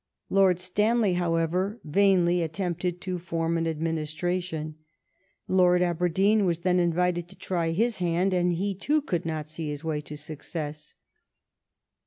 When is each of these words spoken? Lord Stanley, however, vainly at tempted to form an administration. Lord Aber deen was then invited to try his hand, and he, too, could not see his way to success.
Lord 0.31 0.59
Stanley, 0.59 1.13
however, 1.13 1.79
vainly 1.83 2.41
at 2.41 2.53
tempted 2.53 3.01
to 3.01 3.19
form 3.19 3.55
an 3.55 3.67
administration. 3.67 4.79
Lord 5.47 5.83
Aber 5.83 6.09
deen 6.09 6.43
was 6.45 6.61
then 6.61 6.79
invited 6.79 7.27
to 7.27 7.35
try 7.35 7.69
his 7.69 7.99
hand, 7.99 8.33
and 8.33 8.53
he, 8.53 8.73
too, 8.73 9.03
could 9.03 9.27
not 9.27 9.47
see 9.47 9.69
his 9.69 9.83
way 9.83 10.01
to 10.01 10.17
success. 10.17 10.95